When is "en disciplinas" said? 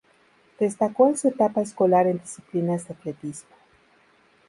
2.07-2.87